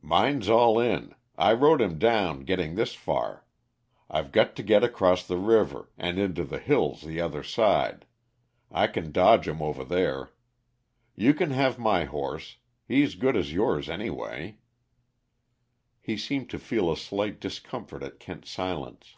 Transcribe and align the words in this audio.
"Mine's 0.00 0.48
all 0.48 0.80
in 0.80 1.14
I 1.36 1.52
rode 1.52 1.82
him 1.82 1.98
down, 1.98 2.44
getting 2.44 2.74
this 2.74 2.94
far. 2.94 3.44
I've 4.08 4.32
got 4.32 4.56
to 4.56 4.62
get 4.62 4.82
across 4.82 5.26
the 5.26 5.36
river, 5.36 5.90
and 5.98 6.18
into 6.18 6.42
the 6.42 6.58
hills 6.58 7.02
the 7.02 7.20
other 7.20 7.42
side 7.42 8.06
I 8.70 8.86
can 8.86 9.12
dodge 9.12 9.46
'em 9.46 9.60
over 9.60 9.84
there. 9.84 10.30
You 11.14 11.34
can 11.34 11.50
have 11.50 11.78
my 11.78 12.04
horse 12.04 12.56
he's 12.88 13.14
good 13.14 13.36
as 13.36 13.52
yours, 13.52 13.90
anyway." 13.90 14.56
He 16.00 16.16
seemed 16.16 16.48
to 16.48 16.58
fed 16.58 16.78
a 16.84 16.96
slight 16.96 17.38
discomfort 17.38 18.02
at 18.02 18.18
Kent's 18.18 18.48
silence. 18.50 19.16